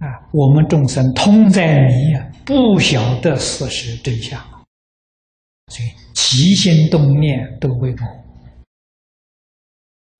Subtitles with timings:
[0.00, 4.40] 啊，我们众生通在迷啊，不晓得事实真相，
[5.66, 7.96] 所以起心动念都为我，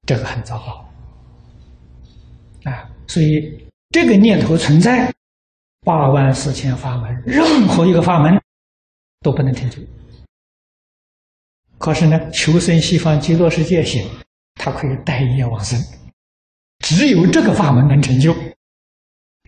[0.06, 0.86] 这个很糟糕
[2.70, 2.90] 啊！
[3.06, 5.10] 所以这个念头存在，
[5.80, 8.38] 八万四千法门，任何一个法门
[9.22, 9.80] 都不能成就。
[11.78, 14.06] 可是呢，求生西方极乐世界行，
[14.56, 15.82] 它可以带业往生，
[16.80, 18.36] 只有这个法门能成就。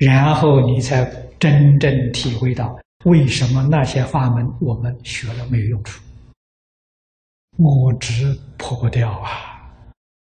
[0.05, 1.05] 然后你才
[1.39, 6.03] 真正体会到为什么那些法门我们学了没有用处，
[7.57, 9.63] 我执破不掉啊！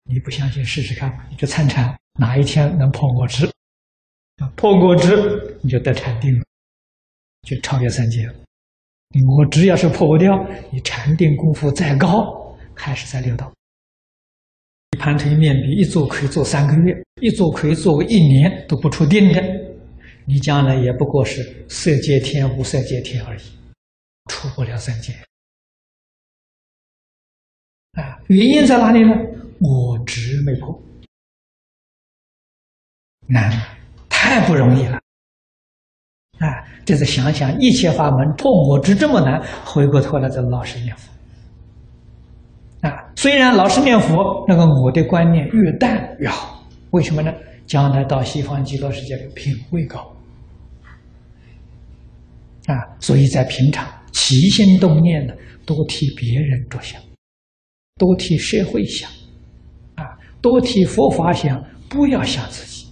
[0.03, 3.49] 你不相信试试看，你就参禅，哪一天能破我执？
[4.57, 6.45] 破我执，你就得禅定了，
[7.43, 8.35] 就超越三界了。
[9.37, 13.53] 我执要是破不掉，你禅定功夫再高，还是在六道。
[14.99, 19.43] 盘腿面壁，一坐可以坐三个月，一坐可以坐个一年都不出定的，
[20.27, 23.43] 你将来也不过是色界天、无色界天而已，
[24.27, 25.13] 出不了三界。
[27.93, 29.15] 啊，原因在哪里呢？
[29.61, 30.83] 我执没破，
[33.27, 33.51] 难，
[34.09, 35.01] 太不容易了。
[36.39, 41.11] 啊，这次想想一切法门破我执这么难，回过头来再老实念佛。
[43.21, 46.65] 虽然老是念佛，那个我的观念越淡越好。
[46.93, 47.31] 为什么呢？
[47.67, 50.11] 将来到西方极乐世界的品位高。
[52.65, 55.35] 啊，所以在平常起心动念呢，
[55.67, 56.99] 多替别人着想，
[57.99, 59.11] 多替社会想，
[59.97, 62.87] 啊，多替佛法想，不要想自己。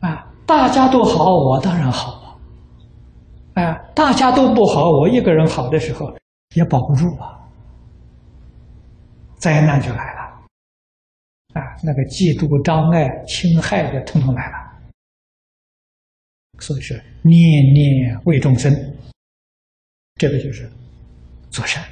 [0.00, 2.38] 啊，大家都好，我当然好
[3.52, 3.62] 啊。
[3.62, 6.10] 啊，大家都不好，我一个人好的时候。
[6.54, 7.40] 也保不住啊，
[9.36, 10.20] 灾难就来了，
[11.54, 14.56] 啊，那个嫉妒、障碍、侵害的，统统来了。
[16.60, 18.72] 所以说，念念为众生，
[20.14, 20.70] 这个就是
[21.50, 21.84] 做善，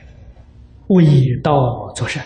[0.89, 1.05] 为
[1.43, 2.25] 道做善。